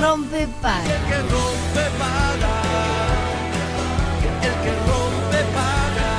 [0.00, 0.84] rompe paga.
[0.84, 2.54] El que rompe paga.
[4.42, 6.10] El que rompe paga.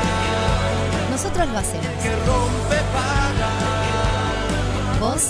[1.12, 1.86] Nosotros lo hacemos.
[1.86, 3.52] El que rompe paga.
[5.00, 5.24] ¿Vos?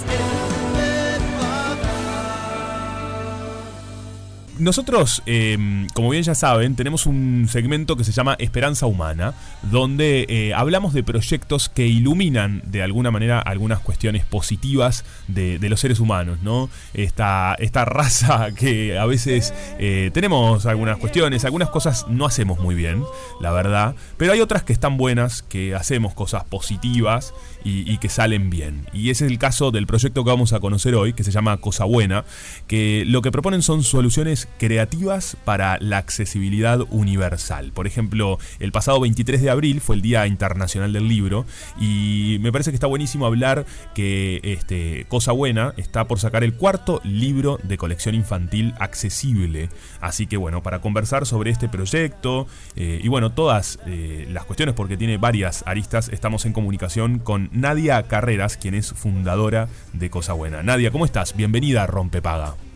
[4.60, 10.26] Nosotros, eh, como bien ya saben, tenemos un segmento que se llama Esperanza Humana, donde
[10.30, 16.00] eh, hablamos de proyectos que iluminan de alguna manera algunas cuestiones positivas de, los seres
[16.00, 16.70] humanos, ¿no?
[16.94, 22.74] Esta, esta raza que a veces eh, tenemos algunas cuestiones, algunas cosas no hacemos muy
[22.74, 23.04] bien,
[23.42, 27.34] la verdad, pero hay otras que están buenas, que hacemos cosas positivas
[27.70, 28.86] y que salen bien.
[28.94, 31.58] Y ese es el caso del proyecto que vamos a conocer hoy, que se llama
[31.58, 32.24] Cosa Buena,
[32.66, 37.72] que lo que proponen son soluciones creativas para la accesibilidad universal.
[37.74, 41.46] Por ejemplo, el pasado 23 de abril fue el Día Internacional del Libro
[41.80, 46.54] y me parece que está buenísimo hablar que este, Cosa Buena está por sacar el
[46.54, 49.70] cuarto libro de colección infantil accesible.
[50.02, 54.76] Así que bueno, para conversar sobre este proyecto eh, y bueno, todas eh, las cuestiones,
[54.76, 60.34] porque tiene varias aristas, estamos en comunicación con Nadia Carreras, quien es fundadora de Cosa
[60.34, 60.64] Buena.
[60.64, 61.36] Nadia, ¿cómo estás?
[61.36, 62.67] Bienvenida a Rompepaga.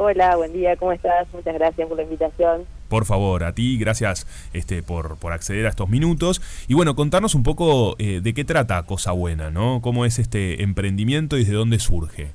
[0.00, 1.26] Hola, buen día, ¿cómo estás?
[1.32, 2.66] Muchas gracias por la invitación.
[2.88, 6.40] Por favor, a ti, gracias este, por, por acceder a estos minutos.
[6.68, 9.80] Y bueno, contarnos un poco eh, de qué trata Cosa Buena, ¿no?
[9.82, 12.30] ¿Cómo es este emprendimiento y desde dónde surge?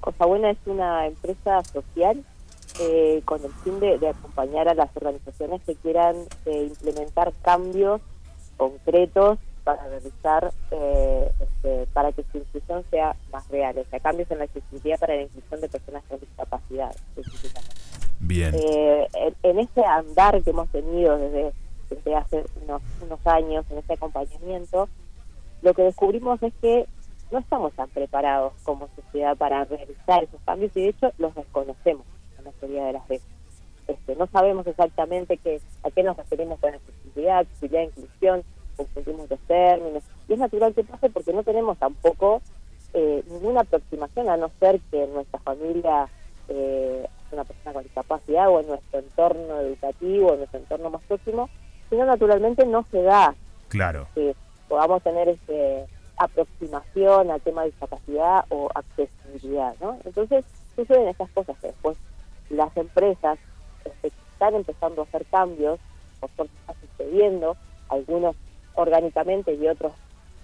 [0.00, 2.24] Cosa Buena es una empresa social
[2.80, 8.00] eh, con el fin de, de, acompañar a las organizaciones que quieran eh, implementar cambios
[8.56, 14.30] concretos para realizar, eh, este, para que su inclusión sea más real, o sea, cambios
[14.30, 17.74] en la accesibilidad para la inclusión de personas con discapacidad, específicamente.
[18.20, 18.54] Bien.
[18.54, 21.52] Eh, en, en este andar que hemos tenido desde,
[21.90, 24.88] desde hace unos, unos años, en este acompañamiento,
[25.62, 26.86] lo que descubrimos es que
[27.30, 32.04] no estamos tan preparados como sociedad para realizar esos cambios y de hecho los desconocemos
[32.36, 33.28] la mayoría de las veces.
[33.88, 38.44] Este, no sabemos exactamente qué, a qué nos referimos con accesibilidad, accesibilidad e inclusión,
[38.76, 40.02] confundimos los términos.
[40.28, 42.42] Y es natural que pase porque no tenemos tampoco
[42.92, 46.08] eh, ninguna aproximación, a no ser que en nuestra familia
[46.48, 51.50] eh, una persona con discapacidad o en nuestro entorno educativo, en nuestro entorno más próximo,
[51.90, 53.34] sino naturalmente no se da
[53.68, 54.08] claro.
[54.14, 54.34] que
[54.68, 55.86] podamos tener este
[56.16, 59.98] aproximación al tema de discapacidad o accesibilidad, ¿no?
[60.04, 60.44] Entonces
[60.76, 61.96] suceden estas cosas que después
[62.50, 63.38] las empresas
[63.84, 65.80] este, están empezando a hacer cambios,
[66.20, 67.56] por suerte está sucediendo,
[67.88, 68.36] algunos
[68.74, 69.92] orgánicamente y otros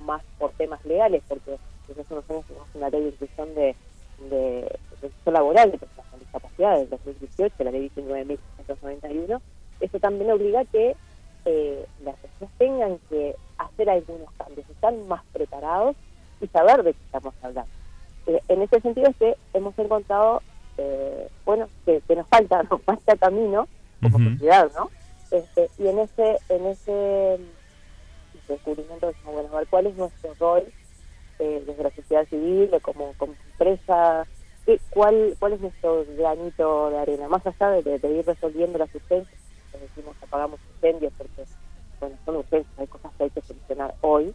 [0.01, 1.57] más por temas legales, porque
[1.89, 3.77] desde hace unos años tenemos una ley de inclusión de,
[4.31, 4.79] de,
[5.31, 9.41] laboral de personas con discapacidad del 2018, la ley 19.691,
[9.81, 10.97] eso también obliga a que
[11.45, 15.97] eh, las personas tengan que hacer algunos cambios, estar más preparados
[16.41, 17.71] y saber de qué estamos hablando.
[18.27, 20.43] Eh, en ese sentido es que hemos encontrado,
[20.77, 23.69] eh, bueno, que, que, nos falta, nos falta camino
[24.03, 24.33] como uh -huh.
[24.33, 24.91] sociedad, ¿no?
[25.31, 27.39] Este, y en ese, en ese
[28.51, 30.65] descubrimiento de bueno, ver cuál es nuestro rol
[31.39, 34.27] eh, desde la sociedad civil, como, empresa,
[34.67, 38.95] ¿qué, cuál, cuál es nuestro granito de arena, más allá de, de, ir resolviendo las
[38.95, 39.41] urgencias,
[39.73, 41.45] les decimos apagamos incendios porque
[41.99, 44.35] bueno, son urgencias, hay cosas que hay que solucionar hoy,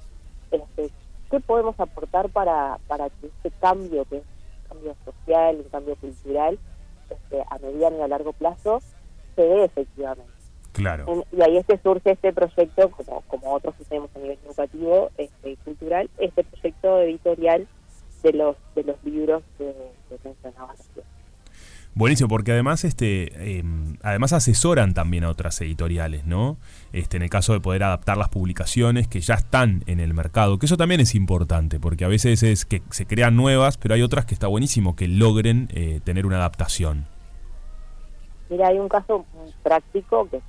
[0.51, 0.89] este,
[1.29, 5.95] ¿qué podemos aportar para, para que este cambio, que es un cambio social, un cambio
[5.97, 6.59] cultural,
[7.09, 8.81] este, a mediano y a largo plazo,
[9.35, 10.34] se dé efectivamente?
[10.75, 11.25] Claro.
[11.31, 15.09] Y ahí es que surge este proyecto, como, como otros que tenemos a nivel educativo
[15.17, 17.65] este, y cultural, este proyecto editorial
[18.23, 19.73] de los de los libros que,
[20.09, 21.05] que mencionaba recién.
[21.93, 23.63] Buenísimo, porque además este eh,
[24.03, 26.57] además asesoran también a otras editoriales, ¿no?
[26.91, 30.59] Este, en el caso de poder adaptar las publicaciones que ya están en el mercado,
[30.59, 34.01] que eso también es importante, porque a veces es que se crean nuevas, pero hay
[34.01, 37.07] otras que está buenísimo que logren eh, tener una adaptación.
[38.49, 39.25] Mira, hay un caso
[39.63, 40.41] práctico que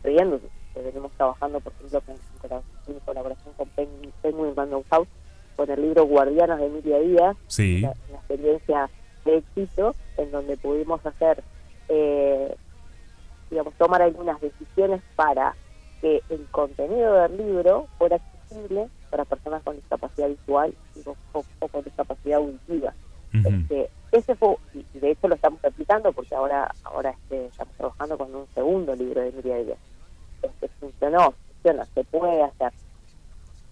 [0.00, 0.40] sucediendo,
[0.74, 5.08] que venimos trabajando, por ejemplo, con, en colaboración con Penguin Random House,
[5.56, 7.78] con el libro Guardianas de Emilia Díaz, sí.
[7.78, 8.90] una, una experiencia
[9.24, 11.42] de éxito en donde pudimos hacer,
[11.88, 12.54] eh,
[13.50, 15.54] digamos, tomar algunas decisiones para
[16.00, 21.68] que el contenido del libro fuera accesible para personas con discapacidad visual y, o, o,
[21.68, 22.94] con discapacidad auditiva.
[23.32, 23.62] Uh -huh.
[23.62, 28.18] este, ese fue, y de hecho lo estamos aplicando porque ahora ahora este, estamos trabajando
[28.18, 29.78] con un segundo libro de Emilia Díaz.
[30.42, 32.72] Este, funcionó, funciona, se puede hacer.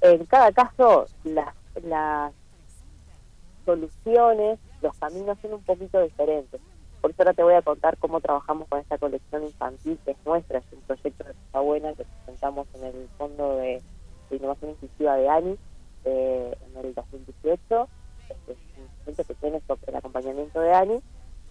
[0.01, 2.33] En cada caso, las, las
[3.65, 6.61] soluciones, los caminos son un poquito diferentes.
[7.01, 10.17] Por eso ahora te voy a contar cómo trabajamos con esta colección infantil, que es
[10.25, 13.83] nuestra, es un proyecto de está buena que presentamos en el Fondo de,
[14.31, 15.59] Innovación Inclusiva de ANI
[16.05, 17.89] eh, en el 2018.
[18.29, 21.01] Este es un proyecto que tiene el acompañamiento de ANI.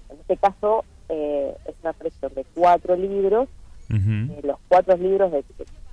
[0.10, 3.50] En este caso eh, es una colección de cuatro libros,
[3.90, 5.44] Eh, los cuatro libros de,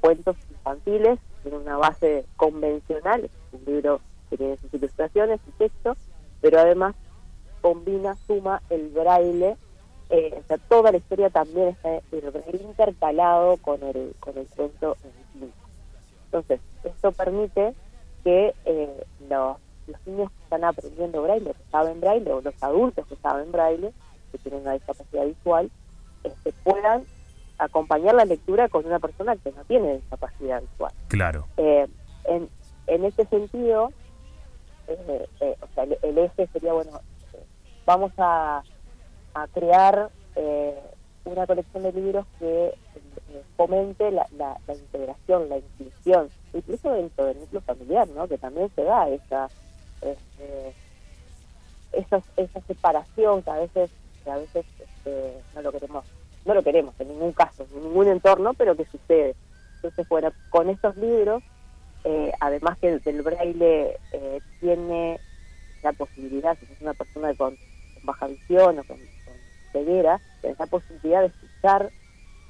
[0.00, 5.96] cuentos infantiles, tienen una base convencional, un libro que tiene sus ilustraciones y texto,
[6.40, 6.94] pero además
[7.60, 9.56] combina, suma el braille,
[10.10, 14.46] eh, o sea, toda la historia también está el braille intercalado con el, con el
[14.48, 15.52] cuento en sí.
[16.26, 17.74] Entonces, esto permite
[18.22, 19.56] que eh, los,
[19.86, 23.92] los niños que están aprendiendo braille, que saben braille, o los adultos que saben braille,
[24.32, 25.70] que tienen una discapacidad visual,
[26.24, 27.04] este, puedan
[27.58, 30.92] acompañar la lectura con una persona que no tiene discapacidad visual.
[31.08, 31.46] Claro.
[31.56, 31.86] Eh,
[32.24, 32.48] en,
[32.86, 33.92] en este sentido,
[34.88, 37.00] eh, eh, o sea, el, el eje sería, bueno,
[37.32, 37.44] eh,
[37.86, 38.62] vamos a,
[39.34, 40.78] a crear eh,
[41.24, 42.74] una colección de libros que
[43.56, 48.28] fomente la, la, la integración, la inclusión, incluso dentro del núcleo familiar, ¿no?
[48.28, 49.48] Que también se da esa,
[50.02, 50.74] este,
[51.92, 53.90] esa, esa separación que a veces,
[54.22, 56.04] que a veces este, no lo queremos,
[56.44, 59.34] no lo queremos en ningún caso, en ningún entorno, pero que sucede.
[59.76, 61.42] Entonces, bueno, con estos libros,
[62.04, 65.18] eh, además que del braille eh, tiene
[65.82, 67.56] la posibilidad, si es una persona con,
[67.94, 69.34] con baja visión o con, con
[69.72, 71.90] ceguera, la posibilidad de escuchar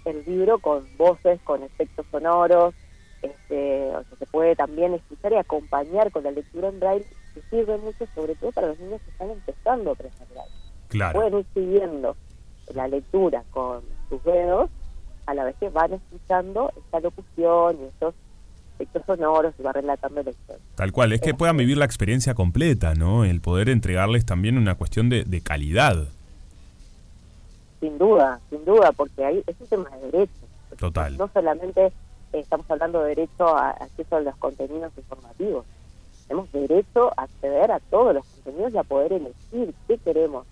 [0.04, 2.74] el libro con voces, con efectos sonoros,
[3.22, 7.40] este, o sea, se puede también escuchar y acompañar con la lectura en braille, que
[7.50, 10.52] sirve mucho sobre todo para los niños que están empezando a aprender braille.
[10.88, 11.20] Claro.
[11.20, 12.16] Pueden ir siguiendo
[12.74, 14.70] la lectura con sus dedos
[15.26, 18.14] a la vez que van escuchando esta locución y estos
[18.74, 20.62] efectos sonoros y va relatando la historia.
[20.74, 23.24] Tal cual, es que puedan vivir la experiencia completa, ¿no?
[23.24, 26.08] El poder entregarles también una cuestión de, de calidad.
[27.80, 30.48] Sin duda, sin duda, porque ahí es un tema de derechos.
[30.78, 31.16] Total.
[31.16, 31.92] No solamente eh,
[32.32, 35.64] estamos hablando de derecho a a acceso a los contenidos informativos,
[36.26, 40.46] tenemos derecho a acceder a todos los contenidos y a poder elegir qué queremos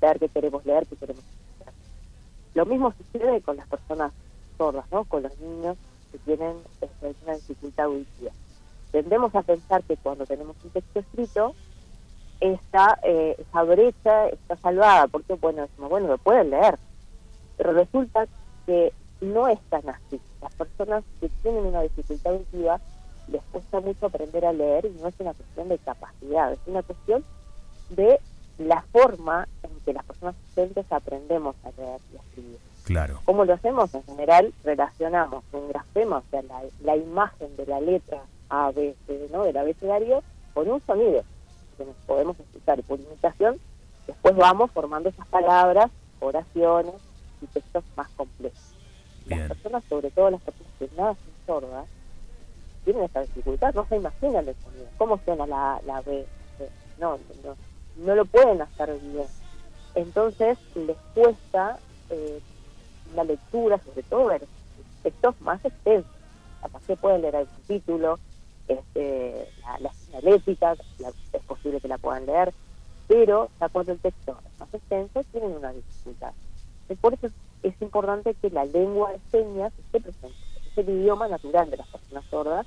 [0.00, 1.43] ver, qué queremos leer, qué queremos escuchar.
[2.54, 4.12] Lo mismo sucede con las personas
[4.56, 5.04] sordas, ¿no?
[5.04, 5.76] Con los niños
[6.12, 8.30] que tienen este, una dificultad auditiva.
[8.92, 11.54] Tendemos a pensar que cuando tenemos un texto escrito,
[12.40, 16.78] esa, eh, esa brecha está salvada, porque bueno, decimos, bueno, lo pueden leer,
[17.56, 18.26] pero resulta
[18.66, 20.20] que no es tan así.
[20.40, 22.80] Las personas que tienen una dificultad auditiva
[23.28, 26.82] les cuesta mucho aprender a leer y no es una cuestión de capacidad, es una
[26.82, 27.24] cuestión
[27.90, 28.20] de
[28.58, 32.58] la forma en que las personas docentes aprendemos a leer y a escribir.
[32.84, 33.20] Claro.
[33.24, 33.94] ¿Cómo lo hacemos?
[33.94, 38.94] En general relacionamos un grafema, o sea, la, la imagen de la letra A, B,
[39.06, 39.44] C, ¿no?
[39.44, 40.22] del abecedario,
[40.52, 41.22] con un sonido
[41.76, 42.82] que nos podemos escuchar.
[42.82, 43.58] Por imitación,
[44.06, 45.90] después vamos formando esas palabras,
[46.20, 46.94] oraciones
[47.40, 48.74] y textos más complejos.
[49.26, 49.40] Bien.
[49.40, 51.86] Las personas, sobre todo las personas que nacen sordas,
[52.84, 54.86] tienen esa dificultad, no se imaginan el sonido.
[54.98, 56.26] ¿Cómo suena la, la B?
[56.58, 56.68] C?
[56.98, 57.56] No, no,
[58.04, 59.26] no lo pueden hacer bien.
[59.94, 61.78] Entonces les cuesta
[62.10, 62.40] eh,
[63.14, 64.40] la lectura, sobre todo los
[65.02, 66.10] textos más extensos.
[66.60, 68.18] Capaz que pueden leer el título,
[68.68, 72.52] este, la, la señalética, la- es posible que la puedan leer,
[73.06, 76.32] pero ya cuando el texto es más extenso tienen una dificultad.
[76.88, 77.28] Y por eso
[77.62, 80.36] es, importante que la lengua de señas esté presente.
[80.70, 82.66] Es el idioma natural de las personas sordas,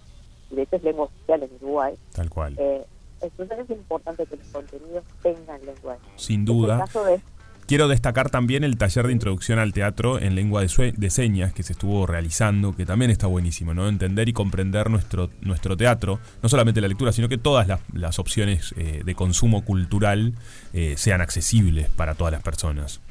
[0.51, 1.95] y de hecho es lengua oficial en Uruguay.
[2.13, 2.55] Tal cual.
[2.57, 2.85] Eh,
[3.21, 6.21] entonces es importante que los contenidos tengan lengua de señas.
[6.21, 6.85] Sin duda.
[7.05, 7.21] de
[7.67, 11.51] Quiero destacar también el taller de introducción al teatro en lengua de, sue- de señas
[11.51, 13.89] que se estuvo realizando, que también está buenísimo, ¿no?
[13.89, 18.19] Entender y comprender nuestro, nuestro teatro, no solamente la lectura, sino que todas las, las
[18.19, 20.33] opciones eh, de consumo cultural
[20.71, 23.01] eh, sean accesibles para todas las personas.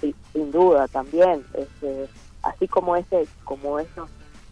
[0.00, 2.06] Sí, sin duda también este,
[2.42, 4.08] así como ese como esos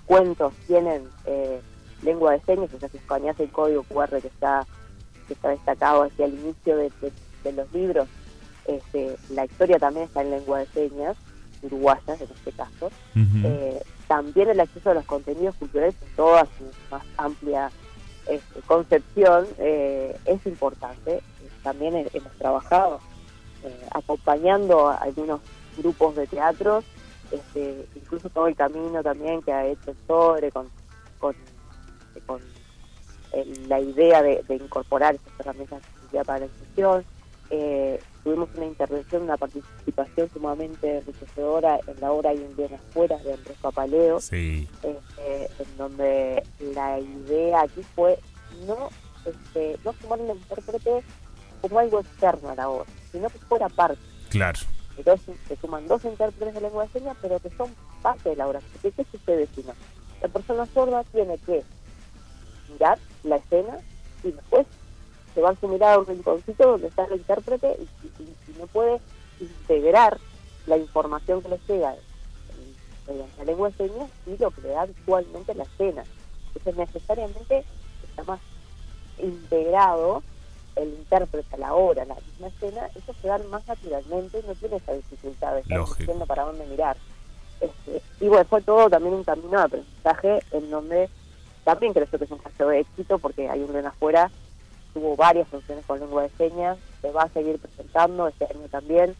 [0.06, 1.60] cuentos tienen eh,
[2.02, 4.66] lengua de señas o sea si escaneas el código QR que está
[5.28, 7.12] que está destacado hacia el inicio de, de-
[7.44, 8.08] de los libros
[8.66, 11.16] este, la historia también está en lengua de señas
[11.62, 12.90] uruguayas en este caso
[13.44, 17.70] eh, también el acceso a los contenidos culturales en toda su más amplia
[18.26, 21.20] este, concepción eh, es importante.
[21.64, 23.00] También he- hemos trabajado
[23.64, 25.40] eh, acompañando a algunos
[25.76, 26.84] grupos de teatros,
[27.32, 30.68] este, incluso todo el camino también que ha hecho sobre con,
[31.18, 31.34] con,
[32.26, 32.40] con
[33.32, 37.04] el- la idea de, de incorporar estas herramientas de para la inclusión.
[37.50, 43.18] Eh, tuvimos una intervención, una participación sumamente enriquecedora en la obra Hay un bien afuera
[43.18, 46.42] de Andrés Papaleo, Sí, este, en donde
[46.74, 48.18] la idea aquí fue
[48.66, 48.88] no
[49.26, 51.02] este, no sumar un intérprete
[51.60, 53.98] como algo externo a la obra, sino que fuera parte.
[54.30, 54.58] claro.
[54.96, 58.46] Entonces se suman dos intérpretes de lengua de señas, pero que son parte de la
[58.46, 58.60] obra.
[58.72, 59.72] Porque ¿qué sucede si no?
[60.20, 61.62] La persona sorda tiene que
[62.72, 63.78] mirar la escena
[64.24, 64.66] y después
[65.34, 68.58] se va a su mirada a un rinconcito donde está el intérprete y, y- y
[68.58, 69.00] no puede
[69.40, 70.18] integrar
[70.66, 71.94] la información que les llega
[73.08, 76.04] en, en la lengua de señas y lo que le da actualmente la escena.
[76.54, 77.64] Entonces necesariamente
[78.08, 78.40] está más
[79.18, 80.22] integrado
[80.76, 84.54] el intérprete a la hora, la misma escena, eso se da más naturalmente y no
[84.54, 86.96] tiene esa dificultad de estar diciendo para dónde mirar.
[87.60, 91.10] Este, y bueno, fue todo también un camino de aprendizaje en donde
[91.64, 94.30] también creo que es un caso de éxito porque hay un gran afuera,
[94.94, 99.14] tuvo varias funciones con lengua de señas, se va a seguir presentando este año también.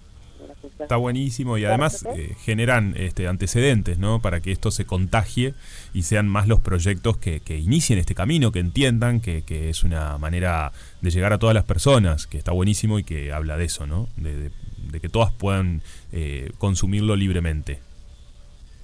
[0.80, 4.20] Está buenísimo y además eh, generan este, antecedentes, ¿no?
[4.20, 5.54] Para que esto se contagie
[5.94, 9.84] y sean más los proyectos que, que inicien este camino, que entiendan que, que es
[9.84, 13.66] una manera de llegar a todas las personas, que está buenísimo y que habla de
[13.66, 14.08] eso, ¿no?
[14.16, 14.50] De, de-
[14.90, 15.80] de que todas puedan
[16.11, 17.78] eh, consumirlo libremente.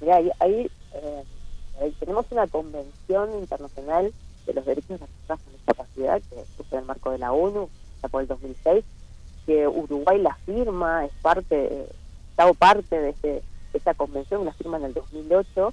[0.01, 1.23] Mirá, ahí, ahí, eh,
[1.81, 4.13] ahí tenemos una convención internacional
[4.47, 7.33] de los derechos de las personas con discapacidad que surge en el marco de la
[7.33, 8.85] ONU, está por el 2006,
[9.47, 11.89] que Uruguay la firma, es parte, eh,
[12.31, 13.43] Estado parte de, este, de
[13.73, 15.73] esta convención, la firma en el 2008,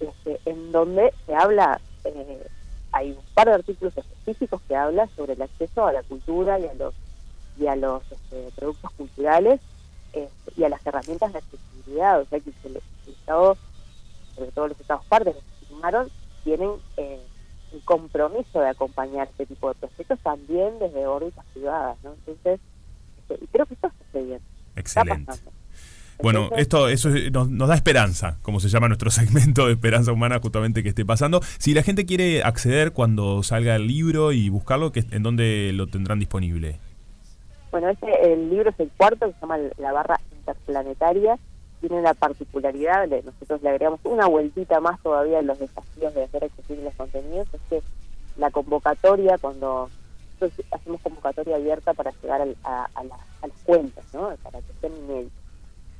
[0.00, 2.46] este, en donde se habla, eh,
[2.92, 6.66] hay un par de artículos específicos que habla sobre el acceso a la cultura y
[6.66, 6.94] a los
[7.58, 9.60] y a los este, productos culturales
[10.12, 13.56] este, y a las herramientas de accesibilidad, o sea que el, el Estado,
[14.40, 16.08] sobre todo los Estados partes que firmaron,
[16.44, 17.20] tienen eh,
[17.72, 22.14] un compromiso de acompañar este tipo de proyectos también desde órbitas privadas, ¿no?
[22.14, 22.58] Entonces,
[23.28, 24.44] este, y creo que esto está sucediendo,
[24.76, 25.32] Excelente.
[26.22, 30.12] Bueno, esto eso es- nos, nos da esperanza, como se llama nuestro segmento de esperanza
[30.12, 31.40] humana, justamente que esté pasando.
[31.58, 35.86] Si la gente quiere acceder cuando salga el libro y buscarlo, ¿qué- ¿en dónde lo
[35.86, 36.78] tendrán disponible?
[37.70, 41.38] Bueno, este, el libro es el cuarto, que se llama La Barra Interplanetaria.
[41.80, 46.24] Tiene la particularidad, de, nosotros le agregamos una vueltita más todavía en los desafíos de
[46.24, 47.82] hacer accesibles los contenidos, es que
[48.36, 49.90] la convocatoria, cuando
[50.40, 54.34] nosotros hacemos convocatoria abierta para llegar al- a, la- las cuentas, ¿no?
[54.42, 55.42] para que estén inéditos.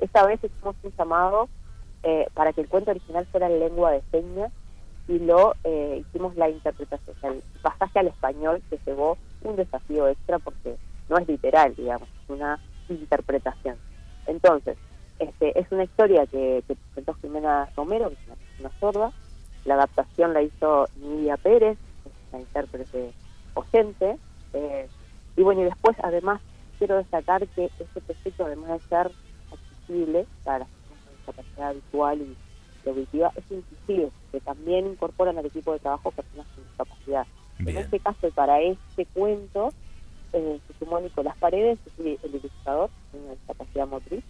[0.00, 1.48] Esta vez hicimos un llamado
[2.02, 4.52] eh, para que el cuento original fuera en lengua de señas
[5.08, 10.38] y lo eh, hicimos la interpretación, el pasaje al español que llevó un desafío extra
[10.38, 10.76] porque
[11.08, 13.76] no es literal, digamos, es una interpretación.
[14.26, 14.76] Entonces,
[15.20, 19.12] este, es una historia que, que presentó Jimena Romero, que es una persona sorda,
[19.64, 23.12] la adaptación la hizo Nidia Pérez, que es una intérprete
[23.54, 24.16] oyente,
[24.54, 24.88] eh,
[25.36, 26.40] y bueno, y después además
[26.78, 29.10] quiero destacar que este proyecto, además de ser
[29.52, 32.36] accesible para las personas con discapacidad visual y,
[32.84, 37.26] y auditiva, es inclusivo, que también incorporan al equipo de trabajo personas con discapacidad.
[37.58, 39.74] En este caso, para este cuento,
[40.32, 44.24] eh, se sumó Nicolás Paredes, que es el ilustrador, tiene una discapacidad motriz.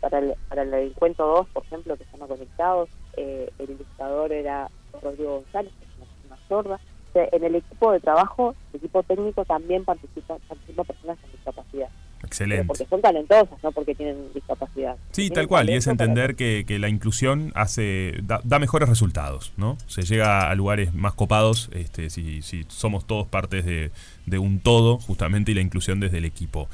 [0.00, 4.70] Para el, para el cuento 2, por ejemplo, que llama Conectados, eh, el ilustrador era
[5.02, 6.80] Rodrigo González, que es una persona sorda.
[7.10, 11.32] O sea, en el equipo de trabajo, el equipo técnico también participa, participa personas con
[11.32, 11.88] discapacidad.
[12.16, 12.64] Pero Excelente.
[12.64, 14.96] porque son talentosas, no porque tienen discapacidad.
[15.12, 19.52] Sí, tal cual, y es entender que, que la inclusión hace da, da mejores resultados,
[19.56, 19.76] ¿no?
[19.86, 23.90] Se llega a lugares más copados este, si, si somos todos partes de,
[24.24, 26.68] de un todo, justamente, y la inclusión desde el equipo.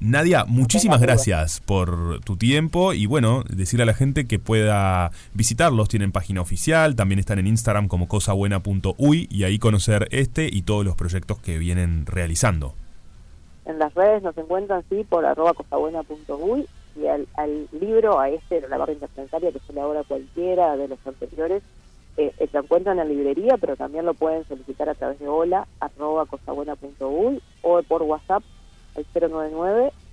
[0.00, 5.88] Nadia, muchísimas gracias por tu tiempo y bueno, decirle a la gente que pueda visitarlos,
[5.88, 10.84] tienen página oficial, también están en Instagram como cosabuena.uy y ahí conocer este y todos
[10.84, 12.74] los proyectos que vienen realizando.
[13.64, 18.60] En las redes nos encuentran, sí, por arroba cosabuena.uy y al, al libro, a este,
[18.68, 21.64] la barra interplanetaria, que sale ahora cualquiera de los anteriores,
[22.16, 25.26] eh, eh, lo encuentran en la librería, pero también lo pueden solicitar a través de
[25.26, 28.44] hola, arroba cosabuena.uy o por WhatsApp
[28.98, 29.06] al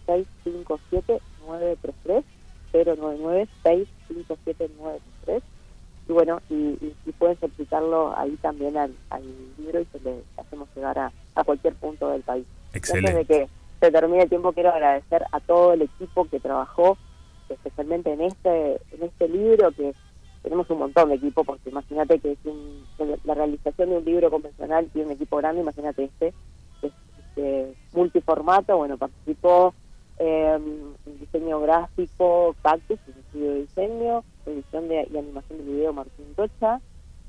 [0.05, 2.23] 099-657-933,
[2.73, 5.41] 099-657-933.
[6.07, 9.23] Y bueno, y, y, y pueden solicitarlo ahí también al, al
[9.57, 12.45] libro y se le hacemos llegar a, a cualquier punto del país.
[12.73, 13.25] Y Antes de Excelente.
[13.25, 13.49] que
[13.79, 16.97] se termine el tiempo, quiero agradecer a todo el equipo que trabajó,
[17.49, 19.95] especialmente en este en este libro, que
[20.43, 22.85] tenemos un montón de equipo, porque imagínate que es un-
[23.23, 26.33] la realización de un libro convencional tiene un equipo grande, imagínate este,
[27.35, 29.73] este, multiformato, bueno, participó
[30.19, 30.57] eh,
[31.05, 36.33] en diseño gráfico, Cactus, en estudio de diseño, edición de, y animación de video Martín
[36.35, 36.79] Tocha,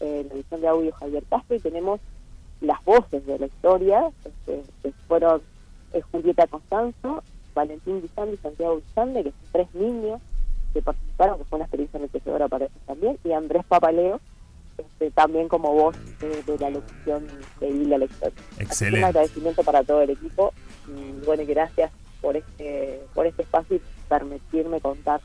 [0.00, 2.00] eh, edición de audio Javier Castro, y tenemos
[2.60, 5.42] las voces de la historia, este, que fueron
[5.92, 7.22] eh, Julieta Constanzo,
[7.54, 10.20] Valentín Guisande y Santiago Guisande, que son tres niños
[10.72, 14.20] que participaron, que fue una experiencia enriquecedora para ellos también, y Andrés Papaleo,
[14.78, 17.26] este, también como voz de, de la locución
[17.60, 18.34] de Hila la historia.
[18.36, 18.98] Así que Excelente.
[18.98, 20.52] Un agradecimiento para todo el equipo
[20.88, 21.90] y bueno, gracias
[22.20, 25.20] por este, por este espacio y permitirme contar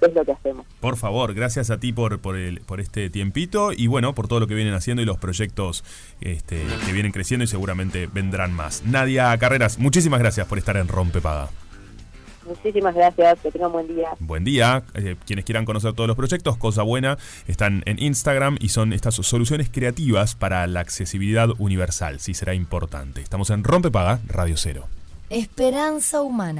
[0.00, 0.66] qué es lo que hacemos.
[0.80, 4.40] Por favor, gracias a ti por, por, el, por este tiempito y bueno, por todo
[4.40, 5.84] lo que vienen haciendo y los proyectos
[6.20, 8.84] este, que vienen creciendo y seguramente vendrán más.
[8.84, 11.50] Nadia Carreras, muchísimas gracias por estar en Rompepaga.
[12.48, 14.08] Muchísimas gracias, que tengan buen día.
[14.18, 14.82] Buen día.
[14.94, 19.14] Eh, quienes quieran conocer todos los proyectos, Cosa Buena, están en Instagram y son estas
[19.14, 22.20] soluciones creativas para la accesibilidad universal.
[22.20, 23.20] Sí será importante.
[23.20, 24.86] Estamos en Rompepaga, Radio Cero.
[25.30, 26.56] Esperanza humana.